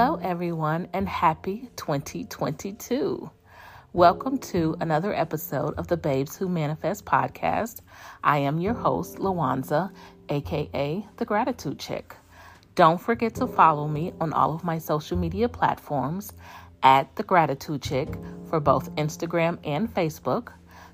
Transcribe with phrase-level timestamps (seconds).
[0.00, 3.28] Hello, everyone, and happy 2022.
[3.92, 7.80] Welcome to another episode of the Babes Who Manifest podcast.
[8.22, 9.90] I am your host, Lawanza,
[10.28, 12.14] aka The Gratitude Chick.
[12.76, 16.32] Don't forget to follow me on all of my social media platforms
[16.84, 18.08] at The Gratitude Chick
[18.48, 20.52] for both Instagram and Facebook,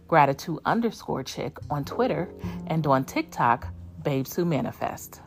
[0.09, 2.31] Gratitude underscore Chick on Twitter,
[2.69, 3.69] and on TikTok,
[4.03, 5.21] Babes Who Manifest.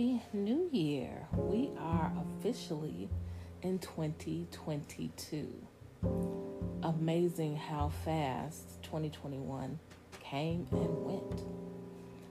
[0.00, 1.28] Happy New Year.
[1.36, 3.10] We are officially
[3.60, 5.52] in 2022.
[6.82, 9.78] Amazing how fast 2021
[10.18, 11.42] came and went.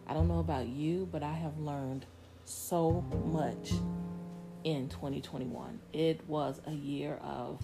[0.08, 2.08] I don't know about you, but I have learned
[2.44, 3.70] so much
[4.64, 5.80] in 2021.
[5.94, 7.64] It was a year of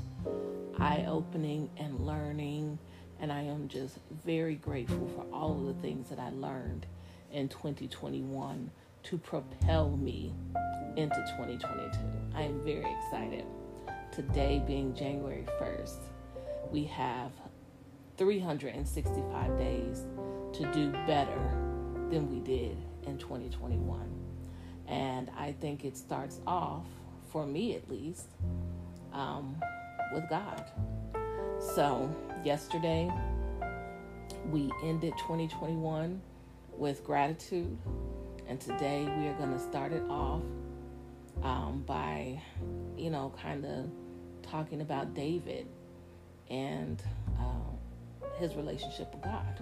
[0.78, 2.78] eye opening and learning,
[3.20, 6.86] and I am just very grateful for all of the things that I learned
[7.32, 8.70] in 2021
[9.06, 10.34] to propel me
[10.96, 11.98] into 2022.
[12.34, 13.46] I am very excited.
[14.12, 16.00] Today being January 1st,
[16.72, 17.32] we have
[18.18, 20.06] 365 days
[20.54, 21.40] to do better
[22.10, 24.10] than we did in 2021.
[24.88, 26.86] And I think it starts off,
[27.32, 28.28] for me at least,
[29.14, 29.56] um,
[30.14, 30.66] with God.
[31.60, 33.12] So, yesterday,
[34.50, 36.20] we ended 2021
[36.76, 37.78] with gratitude.
[38.48, 40.42] And today, we are going to start it off
[41.42, 42.40] um, by,
[42.96, 43.90] you know, kind of
[44.44, 45.68] talking about David
[46.50, 47.02] and
[47.40, 49.60] uh, his relationship with God.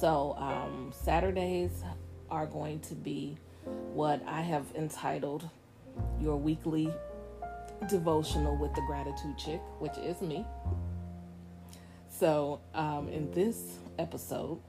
[0.00, 1.82] So, um, Saturdays
[2.30, 3.36] are going to be
[3.94, 5.48] what I have entitled
[6.20, 6.92] Your Weekly
[7.88, 10.44] Devotional with the Gratitude Chick, which is me.
[12.10, 14.60] So, um, in this episode,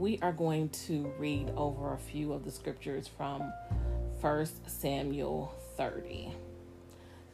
[0.00, 3.52] we are going to read over a few of the scriptures from
[4.22, 6.32] 1 Samuel 30.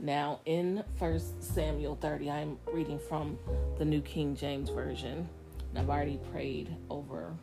[0.00, 3.38] Now, in 1 Samuel 30, I'm reading from
[3.78, 5.28] the New King James Version.
[5.71, 7.37] And I've already prayed over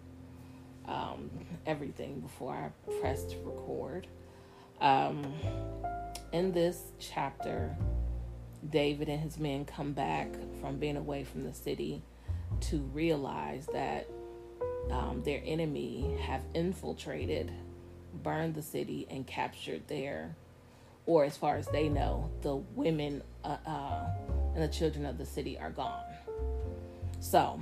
[0.89, 1.31] um,
[1.65, 4.07] everything before I pressed record.
[4.81, 5.33] Um,
[6.33, 7.73] in this chapter,
[8.69, 10.27] David and his men come back
[10.59, 12.03] from being away from the city
[12.59, 14.05] to realize that
[14.91, 17.51] um, their enemy have infiltrated,
[18.21, 20.35] burned the city, and captured their,
[21.05, 24.05] or as far as they know, the women uh, uh,
[24.53, 26.03] and the children of the city are gone.
[27.19, 27.61] So,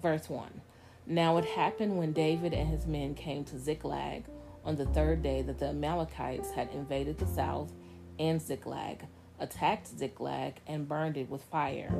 [0.00, 0.60] verse 1.
[1.06, 4.24] Now it happened when David and his men came to Ziklag
[4.64, 7.72] on the third day that the Amalekites had invaded the south
[8.18, 9.06] and Ziklag,
[9.40, 11.92] attacked Ziklag, and burned it with fire,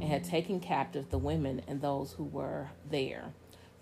[0.00, 3.32] and had taken captive the women and those who were there.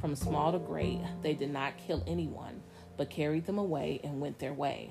[0.00, 2.62] From small to great, they did not kill anyone,
[2.96, 4.90] but carried them away and went their way.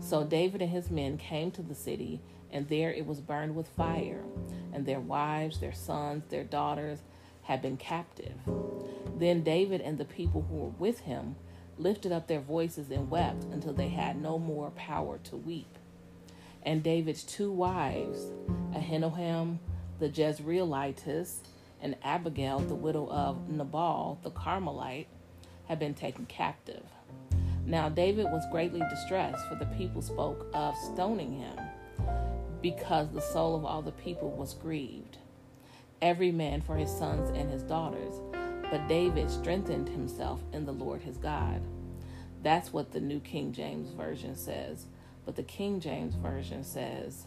[0.00, 3.68] So David and his men came to the city, and there it was burned with
[3.68, 4.22] fire,
[4.72, 7.00] and their wives, their sons, their daughters
[7.42, 8.34] had been captive.
[9.16, 11.36] Then David and the people who were with him
[11.78, 15.78] lifted up their voices and wept until they had no more power to weep.
[16.66, 18.26] And David's two wives,
[18.74, 19.58] Ahinoam
[19.98, 21.38] the Jezreelitess
[21.80, 25.06] and Abigail the widow of Nabal the Carmelite,
[25.68, 26.82] had been taken captive.
[27.64, 31.56] Now David was greatly distressed, for the people spoke of stoning him,
[32.60, 35.16] because the soul of all the people was grieved
[36.02, 38.14] every man for his sons and his daughters.
[38.70, 41.62] But David strengthened himself in the Lord his God.
[42.42, 44.86] That's what the New King James Version says.
[45.26, 47.26] But the King James Version says,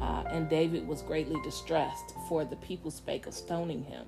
[0.00, 4.06] uh, And David was greatly distressed, for the people spake of stoning him,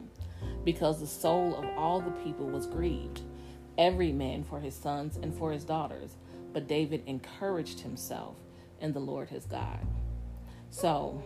[0.65, 3.23] because the soul of all the people was grieved,
[3.79, 6.17] every man for his sons and for his daughters.
[6.53, 8.37] But David encouraged himself
[8.81, 9.81] in the Lord his God.
[10.69, 11.23] So,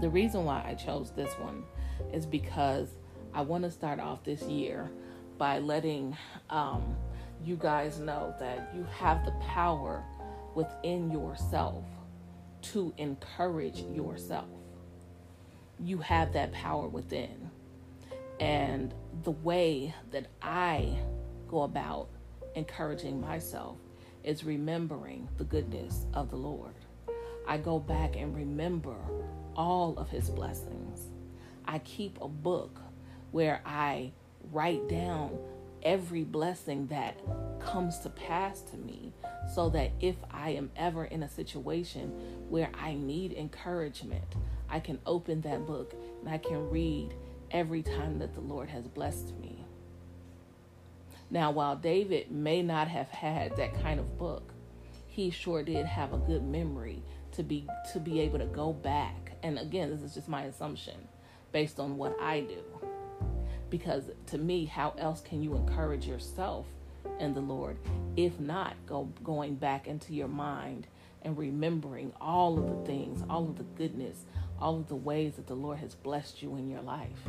[0.00, 1.64] the reason why I chose this one
[2.12, 2.88] is because
[3.34, 4.90] I want to start off this year
[5.38, 6.16] by letting
[6.50, 6.96] um,
[7.44, 10.04] you guys know that you have the power
[10.54, 11.84] within yourself
[12.60, 14.48] to encourage yourself.
[15.78, 17.50] You have that power within.
[18.40, 20.96] And the way that I
[21.48, 22.08] go about
[22.54, 23.76] encouraging myself
[24.24, 26.74] is remembering the goodness of the Lord.
[27.46, 28.96] I go back and remember
[29.56, 31.08] all of his blessings.
[31.64, 32.80] I keep a book
[33.30, 34.12] where I
[34.52, 35.38] write down
[35.82, 37.20] every blessing that
[37.60, 39.12] comes to pass to me
[39.52, 42.10] so that if I am ever in a situation
[42.48, 44.36] where I need encouragement,
[44.68, 47.14] I can open that book and I can read
[47.50, 49.64] every time that the Lord has blessed me.
[51.30, 54.52] Now, while David may not have had that kind of book,
[55.06, 57.02] he sure did have a good memory
[57.32, 59.32] to be to be able to go back.
[59.42, 60.96] And again, this is just my assumption
[61.52, 62.62] based on what I do.
[63.70, 66.66] Because to me, how else can you encourage yourself
[67.20, 67.76] in the Lord
[68.16, 70.86] if not go going back into your mind
[71.22, 74.24] and remembering all of the things, all of the goodness,
[74.60, 77.28] all of the ways that the Lord has blessed you in your life.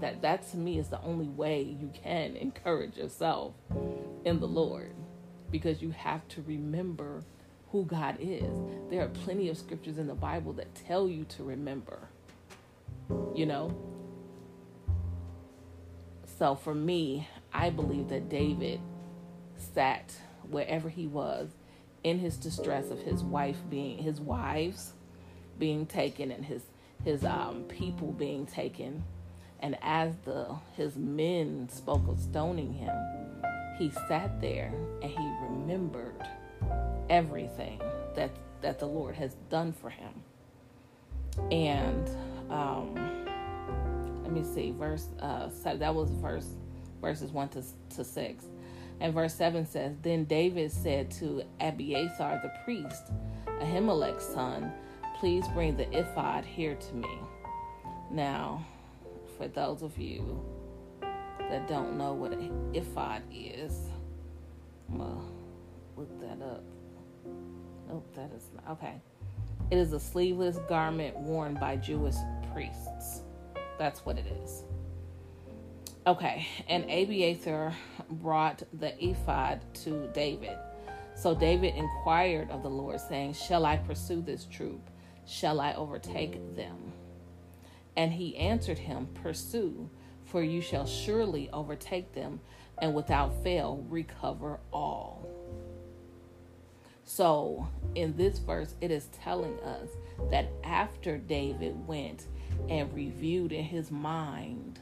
[0.00, 3.54] That that to me is the only way you can encourage yourself
[4.24, 4.92] in the Lord
[5.50, 7.22] because you have to remember
[7.72, 8.56] who God is.
[8.88, 12.08] There are plenty of scriptures in the Bible that tell you to remember.
[13.34, 13.89] You know?
[16.40, 18.80] So for me, I believe that David
[19.74, 20.14] sat
[20.48, 21.50] wherever he was
[22.02, 24.94] in his distress of his wife being his wives
[25.58, 26.62] being taken and his
[27.04, 29.04] his um, people being taken.
[29.60, 32.96] And as the his men spoke of stoning him
[33.76, 34.72] he sat there
[35.02, 36.26] and he remembered
[37.10, 37.82] everything
[38.16, 38.30] that
[38.62, 40.14] that the lord has done for him.
[41.50, 42.08] And
[42.48, 43.26] um,
[44.30, 46.50] let me see verse uh that was verse
[47.00, 47.64] verses 1 to,
[47.96, 48.44] to 6
[49.00, 53.10] and verse 7 says then david said to abiathar the priest
[53.60, 54.72] ahimelech's son
[55.20, 57.18] please bring the ephod here to me.
[58.10, 58.64] Now
[59.36, 60.42] for those of you
[61.00, 63.90] that don't know what an ephod is
[64.90, 65.20] i'm gonna
[65.96, 66.64] look that up.
[67.88, 69.02] Nope that is not okay.
[69.70, 72.16] It is a sleeveless garment worn by jewish
[72.52, 73.22] priests
[73.80, 74.62] that's what it is
[76.06, 77.74] Okay, and Abiathar
[78.10, 80.56] brought the ephod to David.
[81.14, 84.80] So David inquired of the Lord, saying, Shall I pursue this troop?
[85.26, 86.92] Shall I overtake them?
[87.98, 89.90] And he answered him, Pursue,
[90.24, 92.40] for you shall surely overtake them,
[92.78, 95.28] and without fail recover all.
[97.04, 99.90] So, in this verse, it is telling us
[100.30, 102.26] that after David went
[102.68, 104.78] and reviewed in his mind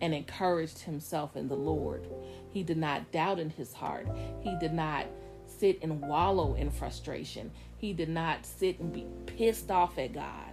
[0.00, 2.06] and encouraged himself in the Lord.
[2.52, 4.06] He did not doubt in his heart.
[4.40, 5.06] He did not
[5.46, 7.50] sit and wallow in frustration.
[7.78, 10.52] He did not sit and be pissed off at God,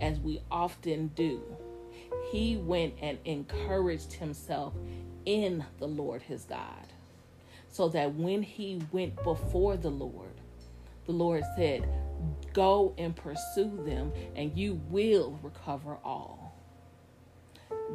[0.00, 1.42] as we often do.
[2.30, 4.74] He went and encouraged himself
[5.24, 6.86] in the Lord his God,
[7.68, 10.40] so that when he went before the Lord,
[11.06, 11.88] the Lord said,
[12.52, 16.46] Go and pursue them, and you will recover all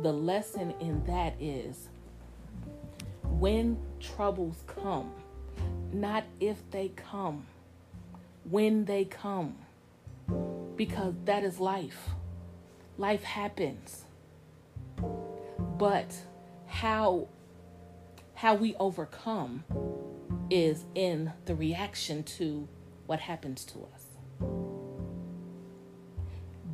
[0.02, 1.90] the lesson in that is
[3.24, 5.12] when troubles come,
[5.92, 7.46] not if they come,
[8.50, 9.56] when they come,
[10.76, 12.10] because that is life.
[12.98, 14.06] Life happens.
[15.78, 16.16] But
[16.68, 17.28] how
[18.36, 19.64] how we overcome
[20.50, 22.68] is in the reaction to
[23.06, 24.01] what happens to us.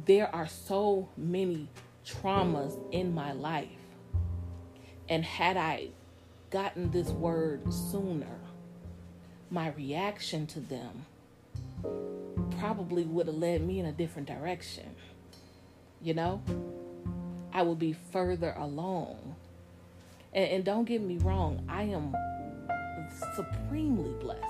[0.06, 1.68] There are so many
[2.06, 3.68] traumas in my life.
[5.10, 5.90] And had I
[6.50, 8.40] gotten this word sooner,
[9.50, 11.06] my reaction to them
[12.60, 14.96] probably would have led me in a different direction.
[16.02, 16.42] You know?
[17.54, 19.36] I would be further along.
[20.34, 22.16] And, and don't get me wrong, I am
[23.36, 24.47] supremely blessed.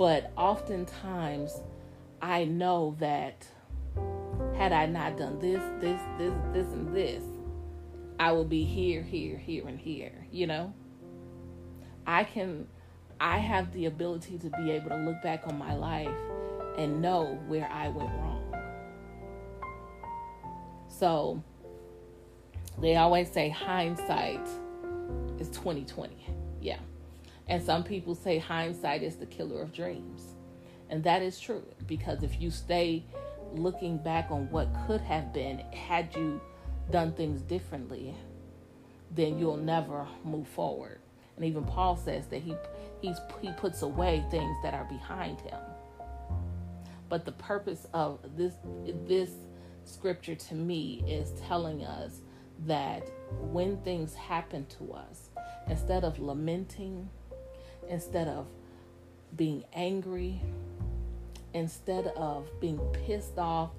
[0.00, 1.60] But oftentimes,
[2.22, 3.46] I know that
[4.56, 7.22] had I not done this, this, this, this, and this,
[8.18, 10.72] I would be here, here, here, and here, you know?
[12.06, 12.66] I can,
[13.20, 16.08] I have the ability to be able to look back on my life
[16.78, 18.54] and know where I went wrong.
[20.88, 21.44] So,
[22.80, 24.48] they always say hindsight
[25.38, 26.26] is 2020.
[26.62, 26.78] Yeah.
[27.50, 30.34] And some people say hindsight is the killer of dreams.
[30.88, 33.04] And that is true because if you stay
[33.52, 36.40] looking back on what could have been had you
[36.92, 38.14] done things differently,
[39.10, 41.00] then you'll never move forward.
[41.36, 42.54] And even Paul says that he
[43.00, 45.58] he's he puts away things that are behind him.
[47.08, 48.54] But the purpose of this
[49.06, 49.30] this
[49.84, 52.20] scripture to me is telling us
[52.66, 55.30] that when things happen to us,
[55.68, 57.08] instead of lamenting,
[57.90, 58.46] instead of
[59.36, 60.40] being angry,
[61.52, 63.70] instead of being pissed off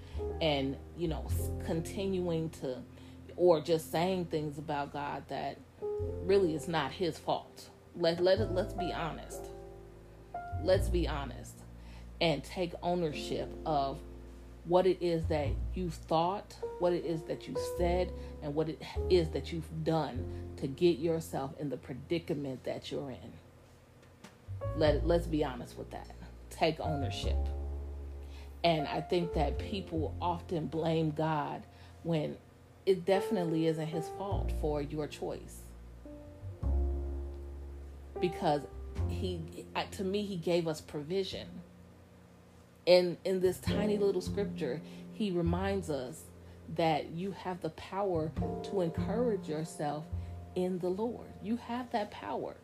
[0.42, 1.26] and you know
[1.66, 2.78] continuing to
[3.38, 5.58] or just saying things about God that
[6.26, 7.70] really is not his fault.
[7.96, 9.42] Let let let's be honest.
[10.64, 11.56] Let's be honest
[12.20, 13.98] and take ownership of
[14.66, 18.12] what it is that you thought, what it is that you said,
[18.44, 20.24] and what it is that you've done
[20.58, 23.34] to get yourself in the predicament that you're in.
[24.76, 26.16] Let let's be honest with that.
[26.50, 27.38] Take ownership.
[28.64, 31.64] And I think that people often blame God
[32.04, 32.38] when
[32.86, 35.58] it definitely isn't his fault for your choice.
[38.20, 38.62] Because
[39.08, 39.42] he
[39.92, 41.48] to me he gave us provision.
[42.88, 44.82] And in this tiny little scripture,
[45.14, 46.24] he reminds us
[46.76, 48.32] that you have the power
[48.64, 50.06] to encourage yourself
[50.56, 51.28] in the Lord.
[51.44, 52.56] You have that power.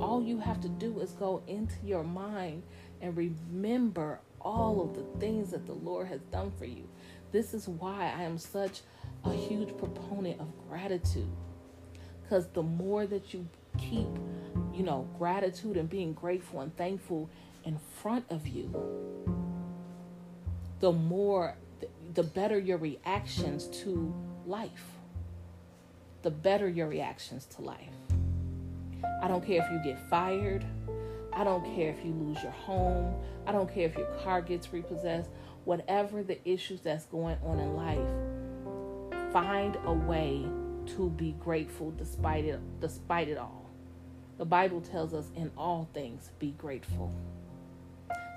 [0.00, 2.62] All you have to do is go into your mind
[3.00, 6.88] and remember all of the things that the Lord has done for you.
[7.32, 8.80] This is why I am such
[9.24, 11.30] a huge proponent of gratitude.
[12.22, 14.08] Because the more that you keep,
[14.72, 17.28] you know, gratitude and being grateful and thankful
[17.64, 18.70] in front of you,
[20.80, 21.56] the more,
[22.14, 24.14] the better your reactions to
[24.46, 24.84] life.
[26.22, 27.97] The better your reactions to life.
[29.22, 30.64] I don't care if you get fired.
[31.32, 33.14] I don't care if you lose your home.
[33.46, 35.30] I don't care if your car gets repossessed.
[35.64, 40.46] Whatever the issues that's going on in life, find a way
[40.96, 43.70] to be grateful despite it despite it all.
[44.38, 47.12] The Bible tells us in all things be grateful.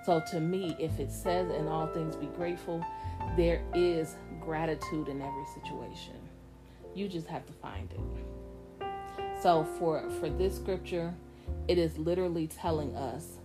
[0.03, 2.83] So to me, if it says in all things be grateful,
[3.37, 6.15] there is gratitude in every situation.
[6.95, 7.99] You just have to find it.
[9.41, 11.13] So for for this scripture,
[11.67, 13.39] it is literally telling us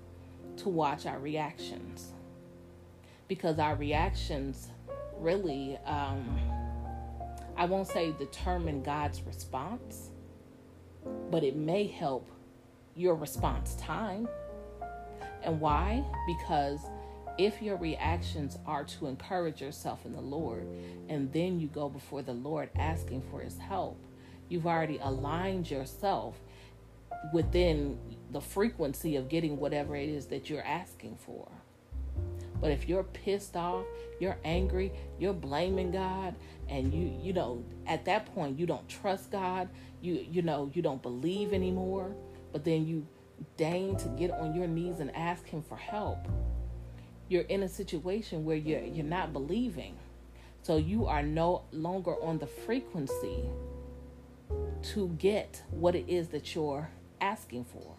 [0.59, 2.13] to watch our reactions.
[3.29, 4.69] Because our reactions
[5.19, 6.39] really um
[7.57, 10.11] I won't say determine God's response,
[11.31, 12.29] but it may help
[12.95, 14.29] your response time.
[15.43, 16.05] And why?
[16.27, 16.81] Because
[17.39, 20.67] if your reactions are to encourage yourself in the Lord
[21.09, 23.99] and then you go before the Lord asking for his help,
[24.49, 26.41] you've already aligned yourself
[27.33, 27.99] within
[28.31, 31.49] the frequency of getting whatever it is that you're asking for.
[32.61, 33.85] But if you're pissed off,
[34.19, 36.35] you're angry, you're blaming God,
[36.69, 39.69] and you you know at that point you don't trust God,
[40.01, 42.15] you you know you don't believe anymore,
[42.53, 43.07] but then you
[43.57, 46.27] deign to get on your knees and ask him for help,
[47.29, 49.97] you're in a situation where you're you're not believing.
[50.63, 53.45] So you are no longer on the frequency
[54.93, 56.91] to get what it is that you're
[57.21, 57.95] asking for.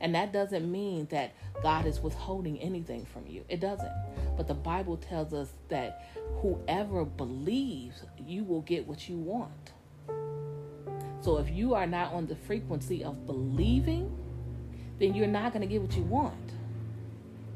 [0.00, 3.44] And that doesn't mean that God is withholding anything from you.
[3.48, 3.92] It doesn't.
[4.36, 6.06] But the Bible tells us that
[6.42, 9.72] whoever believes, you will get what you want.
[11.22, 14.14] So if you are not on the frequency of believing,
[14.98, 16.52] then you're not going to get what you want.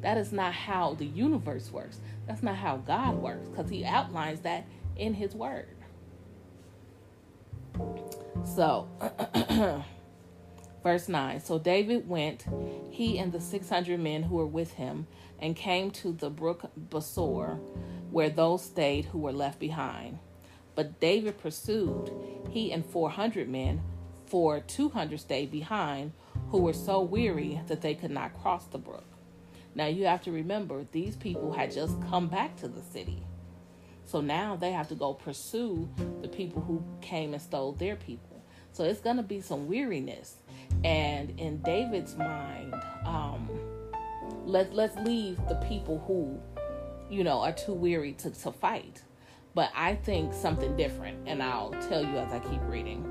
[0.00, 2.00] That is not how the universe works.
[2.26, 4.64] That's not how God works because He outlines that
[4.96, 5.68] in His Word.
[8.44, 8.88] So,
[10.82, 12.46] verse 9 So David went,
[12.90, 15.06] he and the 600 men who were with him,
[15.38, 17.58] and came to the brook Besor,
[18.10, 20.18] where those stayed who were left behind.
[20.74, 22.10] But David pursued,
[22.50, 23.82] he and 400 men,
[24.26, 26.12] for 200 stayed behind,
[26.50, 29.04] who were so weary that they could not cross the brook.
[29.74, 33.24] Now you have to remember, these people had just come back to the city.
[34.04, 35.88] So now they have to go pursue
[36.20, 38.29] the people who came and stole their people.
[38.72, 40.36] So it's going to be some weariness.
[40.84, 42.74] And in David's mind,
[43.04, 43.48] um,
[44.46, 46.40] let, let's leave the people who,
[47.14, 49.02] you know, are too weary to, to fight.
[49.54, 53.04] But I think something different, and I'll tell you as I keep reading.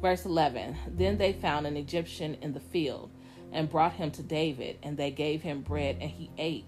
[0.00, 3.10] Verse 11 Then they found an Egyptian in the field
[3.52, 6.64] and brought him to David, and they gave him bread, and he ate,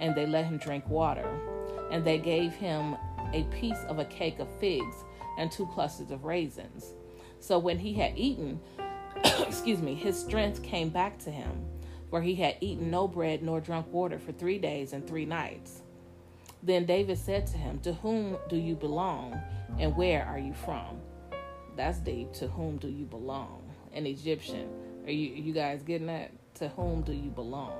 [0.00, 1.28] and they let him drink water.
[1.90, 2.96] And they gave him
[3.32, 4.96] a piece of a cake of figs
[5.38, 6.94] and two clusters of raisins.
[7.40, 8.60] So when he had eaten,
[9.24, 11.64] excuse me, his strength came back to him,
[12.10, 15.82] for he had eaten no bread nor drunk water for three days and three nights.
[16.62, 19.40] Then David said to him, To whom do you belong,
[19.78, 21.00] and where are you from?
[21.76, 22.32] That's deep.
[22.34, 23.62] To whom do you belong?
[23.94, 24.68] An Egyptian.
[25.06, 26.30] Are you you guys getting that?
[26.56, 27.78] To whom do you belong?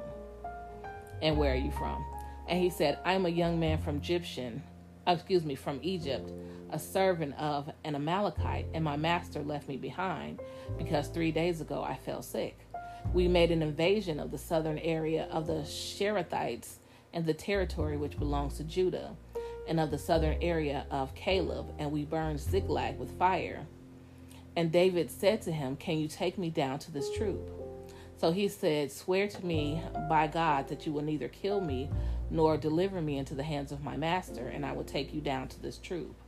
[1.20, 2.04] And where are you from?
[2.48, 4.62] And he said, I'm a young man from Egyptian,
[5.06, 6.32] uh, excuse me, from Egypt,
[6.72, 10.40] a servant of an Amalekite, and my master left me behind
[10.78, 12.58] because three days ago I fell sick.
[13.12, 16.76] We made an invasion of the southern area of the Cherethites
[17.12, 19.16] and the territory which belongs to Judah.
[19.68, 23.66] and of the southern area of Caleb, and we burned Ziklag with fire.
[24.56, 27.48] And David said to him, Can you take me down to this troop?
[28.16, 31.88] So he said, Swear to me by God that you will neither kill me
[32.30, 35.48] nor deliver me into the hands of my master, and I will take you down
[35.48, 36.19] to this troop.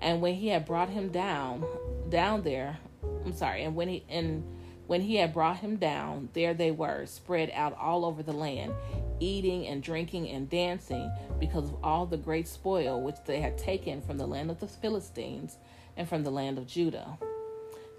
[0.00, 1.64] And when he had brought him down,
[2.08, 2.78] down there,
[3.24, 4.44] I'm sorry, and when he and
[4.86, 8.74] when he had brought him down, there they were, spread out all over the land,
[9.20, 14.00] eating and drinking and dancing, because of all the great spoil which they had taken
[14.00, 15.58] from the land of the Philistines
[15.96, 17.18] and from the land of Judah.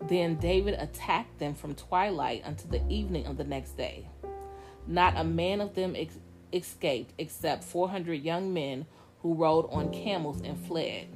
[0.02, 4.08] Then David attacked them from twilight until the evening of the next day.
[4.86, 6.18] Not a man of them ex-
[6.52, 8.86] escaped except 400 young men
[9.22, 11.08] who rode on camels and fled.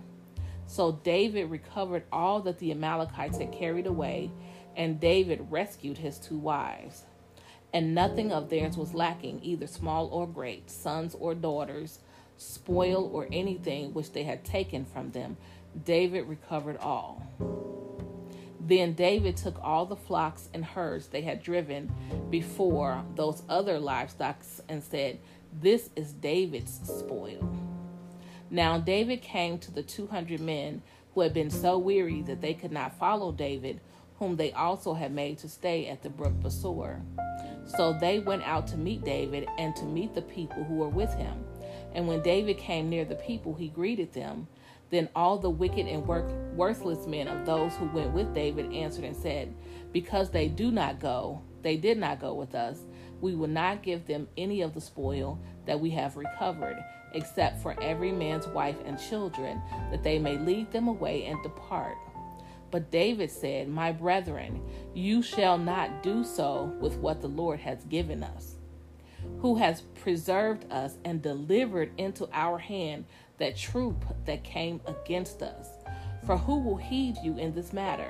[0.68, 4.32] So David recovered all that the Amalekites had carried away,
[4.76, 7.04] and David rescued his two wives.
[7.74, 12.00] And nothing of theirs was lacking, either small or great, sons or daughters,
[12.38, 15.38] spoil or anything which they had taken from them.
[15.84, 17.22] David recovered all.
[18.60, 21.92] Then David took all the flocks and herds they had driven
[22.30, 25.20] before those other livestock and said,
[25.54, 27.65] This is David's spoil.
[28.56, 30.82] Now David came to the 200 men
[31.14, 33.82] who had been so weary that they could not follow David,
[34.18, 37.02] whom they also had made to stay at the brook Besor.
[37.66, 41.14] So they went out to meet David and to meet the people who were with
[41.16, 41.44] him.
[41.94, 44.48] And when David came near the people, he greeted them.
[44.90, 49.04] Then all the wicked and work, worthless men of those who went with David answered
[49.04, 49.54] and said,
[49.92, 52.80] Because they do not go, they did not go with us,
[53.20, 56.82] we will not give them any of the spoil that we have recovered,
[57.16, 61.98] except for every man's wife and children, that they may lead them away and depart.
[62.72, 64.62] But David said, My brethren,
[64.94, 68.56] you shall not do so with what the Lord has given us,
[69.40, 73.06] who has preserved us and delivered into our hand
[73.38, 75.70] that troop that came against us.
[76.26, 78.10] For who will heed you in this matter?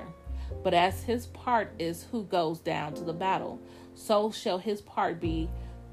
[0.64, 3.60] But as his part is who goes down to the battle,
[3.94, 5.50] so shall his part be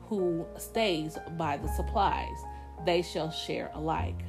[0.09, 2.37] who stays by the supplies.
[2.85, 4.21] They shall share alike.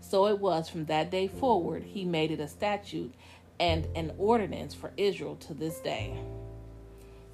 [0.00, 3.14] So it was from that day forward, he made it a statute
[3.60, 6.18] and an ordinance for Israel to this day.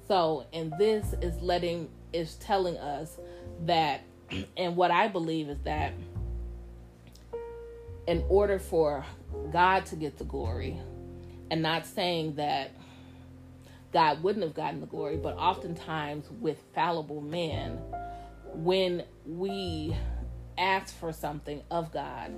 [0.07, 3.17] So, and this is letting, is telling us
[3.65, 4.01] that,
[4.57, 5.93] and what I believe is that
[8.07, 9.05] in order for
[9.51, 10.79] God to get the glory,
[11.51, 12.71] and not saying that
[13.91, 17.79] God wouldn't have gotten the glory, but oftentimes with fallible men,
[18.53, 19.95] when we
[20.59, 22.33] ask for something of God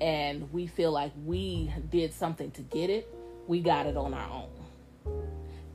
[0.00, 3.14] and we feel like we did something to get it,
[3.46, 4.50] we got it on our own.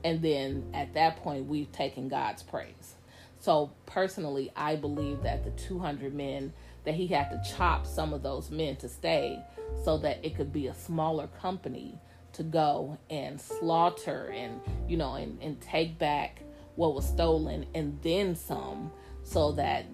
[0.04, 2.94] And then at that point, we've taken God's praise.
[3.38, 6.52] So personally, I believe that the 200 men
[6.84, 9.42] that he had to chop some of those men to stay
[9.84, 11.98] so that it could be a smaller company
[12.32, 16.42] to go and slaughter and you know and, and take back
[16.76, 18.90] what was stolen and then some
[19.24, 19.84] so that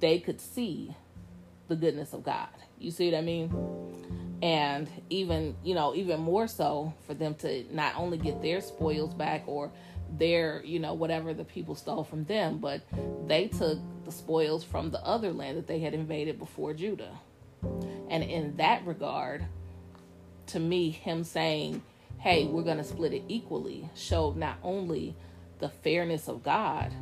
[0.00, 0.94] they could see
[1.68, 2.48] the goodness of God.
[2.78, 3.52] You see what I mean?
[4.42, 9.12] And even, you know, even more so for them to not only get their spoils
[9.14, 9.70] back or
[10.16, 12.82] their, you know, whatever the people stole from them, but
[13.26, 17.18] they took the spoils from the other land that they had invaded before Judah.
[18.08, 19.44] And in that regard,
[20.46, 21.82] to me, him saying,
[22.18, 25.14] hey, we're going to split it equally showed not only
[25.58, 26.92] the fairness of God,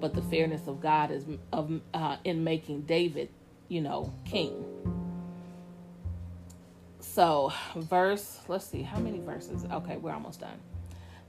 [0.00, 3.28] but the fairness of God is of uh, in making David,
[3.70, 4.66] you know, king.
[6.98, 9.64] So, verse, let's see, how many verses?
[9.72, 10.58] Okay, we're almost done.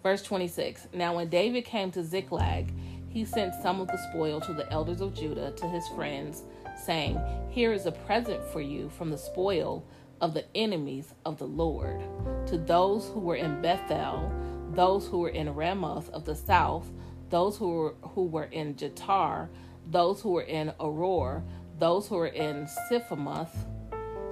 [0.04, 2.73] Verse 26 Now, when David came to Ziklag,
[3.08, 6.43] he sent some of the spoil to the elders of Judah, to his friends,
[6.84, 9.86] saying, Here is a present for you from the spoil
[10.19, 12.01] of the enemies of the Lord.
[12.47, 14.32] To those who were in Bethel,
[14.73, 16.89] those who were in Ramoth of the south,
[17.30, 19.49] those who were, who were in Jattir,
[19.88, 21.43] those who were in Aroer,
[21.81, 23.53] those who were in Siphamoth.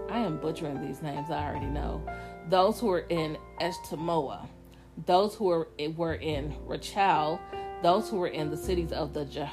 [0.10, 2.02] I am butchering these names, I already know.
[2.48, 4.48] Those who were in Eshtemoa
[5.06, 7.40] those who were, eh, were in Rachal,
[7.82, 9.50] those who were in the cities of the Je-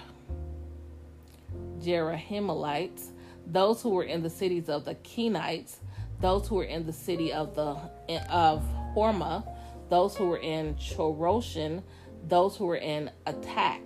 [1.79, 3.11] Jerahmeelites,
[3.47, 5.77] those who were in the cities of the Kenites,
[6.21, 7.77] those who were in the city of the
[8.09, 9.47] eh, of Hormah,
[9.89, 11.83] those who were in Chorashan,
[12.27, 13.83] those who were in Attack,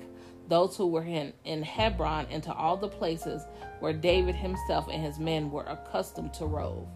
[0.51, 3.43] those who were in, in Hebron, into all the places
[3.79, 6.87] where David himself and his men were accustomed to rove.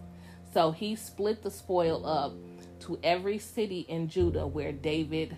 [0.53, 2.33] So he split the spoil up
[2.81, 5.35] to every city in Judah where David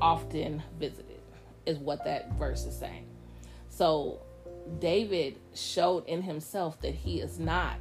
[0.00, 1.20] often visited,
[1.66, 3.06] is what that verse is saying.
[3.68, 4.20] So
[4.80, 7.78] David showed in himself that he is not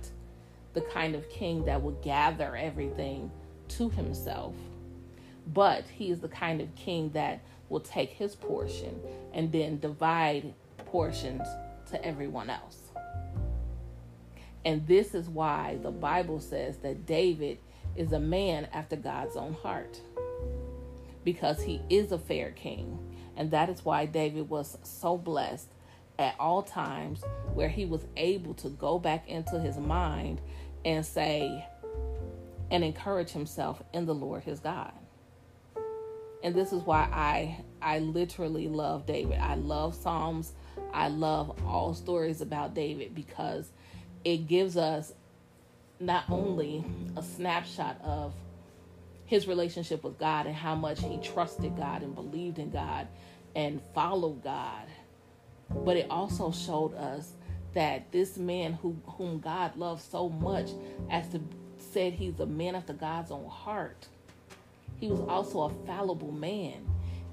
[0.73, 3.31] the kind of king that will gather everything
[3.69, 4.53] to himself,
[5.53, 8.99] but he is the kind of king that will take his portion
[9.33, 10.53] and then divide
[10.85, 11.47] portions
[11.91, 12.79] to everyone else.
[14.65, 17.59] And this is why the Bible says that David
[17.95, 20.01] is a man after God's own heart
[21.23, 22.99] because he is a fair king.
[23.37, 25.69] And that is why David was so blessed
[26.19, 27.21] at all times
[27.53, 30.41] where he was able to go back into his mind
[30.85, 31.65] and say
[32.71, 34.93] and encourage himself in the Lord his God.
[36.43, 39.39] And this is why I I literally love David.
[39.39, 40.53] I love Psalms.
[40.93, 43.69] I love all stories about David because
[44.23, 45.13] it gives us
[45.99, 46.83] not only
[47.15, 48.33] a snapshot of
[49.25, 53.07] his relationship with God and how much he trusted God and believed in God
[53.55, 54.85] and followed God,
[55.69, 57.33] but it also showed us
[57.73, 60.69] that this man who whom God loved so much
[61.09, 61.41] as to
[61.77, 64.07] said he's a man after God's own heart.
[64.99, 66.87] He was also a fallible man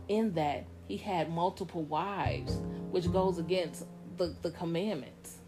[0.09, 2.59] in that he had multiple wives,
[2.91, 5.39] which goes against the, the commandments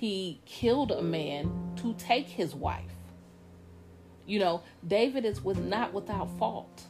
[0.00, 2.90] he killed a man to take his wife.
[4.24, 6.84] You know, David is with not without fault.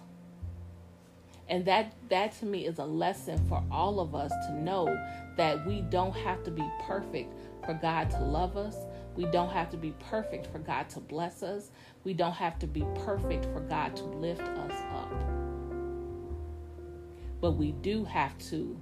[1.49, 4.87] And that that to me is a lesson for all of us to know
[5.37, 7.35] that we don't have to be perfect
[7.67, 8.77] for God to love us.
[9.17, 11.73] We don't have to be perfect for God to bless us.
[12.05, 15.13] We don't have to be perfect for God to lift us up.
[17.41, 18.79] But we do have to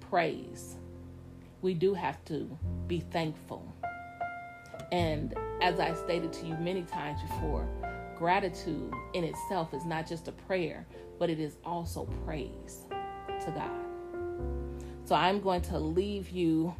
[0.00, 0.76] praise
[1.62, 2.56] we do have to
[2.86, 3.74] be thankful.
[4.92, 7.68] And as I stated to you many times before,
[8.16, 10.86] gratitude in itself is not just a prayer,
[11.18, 12.82] but it is also praise
[13.44, 13.70] to God.
[15.06, 16.74] So I'm going to leave you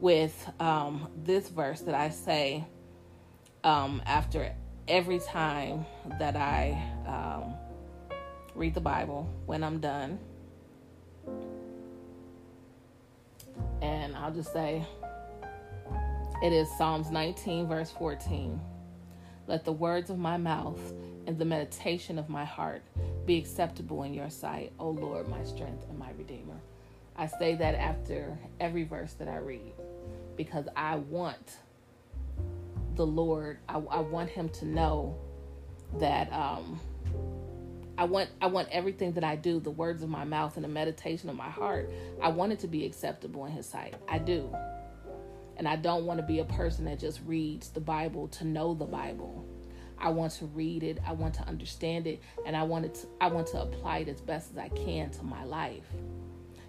[0.00, 2.64] with um, this verse that I say
[3.64, 4.54] um, after
[4.92, 5.86] every time
[6.18, 7.54] that I um,
[8.54, 10.18] read the Bible when I'm done.
[13.80, 14.84] And I'll just say
[16.42, 18.60] it is Psalms 19, verse 14.
[19.46, 20.78] Let the words of my mouth
[21.26, 22.82] and the meditation of my heart
[23.24, 26.60] be acceptable in your sight, O Lord, my strength and my redeemer.
[27.16, 29.72] I say that after every verse that I read
[30.36, 31.56] because I want
[32.96, 35.16] the Lord, I, I want Him to know
[35.98, 36.80] that um,
[37.98, 40.68] I want I want everything that I do, the words of my mouth and the
[40.68, 41.90] meditation of my heart,
[42.22, 43.94] I want it to be acceptable in his sight.
[44.08, 44.54] I do.
[45.56, 48.74] And I don't want to be a person that just reads the Bible to know
[48.74, 49.46] the Bible.
[49.98, 53.06] I want to read it, I want to understand it, and I want it to,
[53.20, 55.86] I want to apply it as best as I can to my life.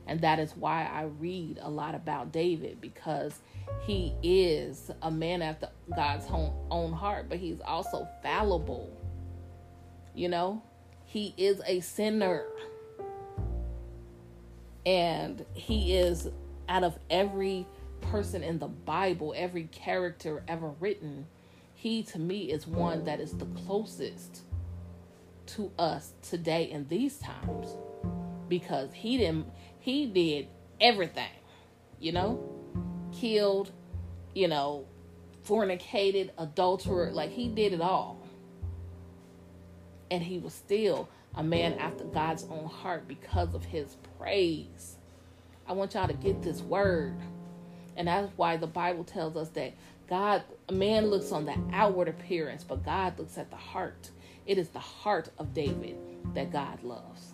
[0.07, 3.39] And that is why I read a lot about David because
[3.85, 8.91] he is a man after God's own, heart, but he's also fallible.
[10.13, 10.61] You know?
[11.05, 12.45] He is a sinner.
[14.85, 16.29] And he is
[16.67, 17.65] out of every
[18.01, 21.25] person in the Bible, every character ever written,
[21.73, 24.41] he to me is one that is the closest
[25.45, 27.75] to us today in these times
[28.47, 29.47] because he didn't
[29.83, 30.47] he did
[30.81, 31.29] everything
[31.99, 32.43] you know
[33.13, 33.71] killed
[34.33, 34.85] you know
[35.45, 38.23] fornicated adulterer like he did it all
[40.09, 44.97] and he was still a man after God's own heart because of his praise.
[45.67, 47.15] I want y'all to get this word.
[47.95, 49.73] And that's why the Bible tells us that
[50.07, 54.11] God, a man looks on the outward appearance, but God looks at the heart.
[54.45, 55.97] It is the heart of David
[56.35, 57.33] that God loves.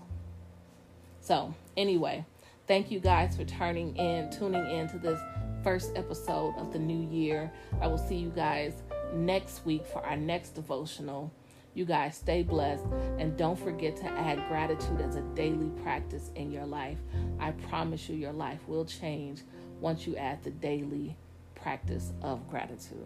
[1.21, 2.25] So, anyway,
[2.69, 5.19] thank you guys for turning in, tuning in to this
[5.63, 7.51] first episode of the new year.
[7.81, 11.33] I will see you guys next week for our next devotional.
[11.73, 12.85] You guys stay blessed
[13.17, 16.99] and don't forget to add gratitude as a daily practice in your life.
[17.39, 19.41] I promise you, your life will change
[19.79, 21.17] once you add the daily
[21.55, 23.03] practice of gratitude.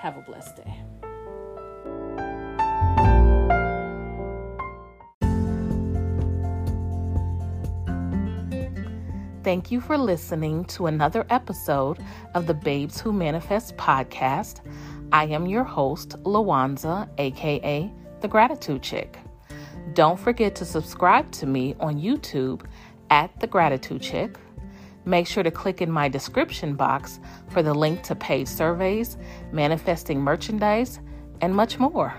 [0.00, 1.03] Have a blessed day.
[9.44, 11.98] Thank you for listening to another episode
[12.32, 14.60] of the Babes Who Manifest podcast.
[15.12, 19.18] I am your host, Lawanza, aka the Gratitude Chick.
[19.92, 22.64] Don't forget to subscribe to me on YouTube
[23.10, 24.38] at The Gratitude Chick.
[25.04, 29.18] Make sure to click in my description box for the link to paid surveys,
[29.52, 31.00] manifesting merchandise,
[31.42, 32.14] and much more.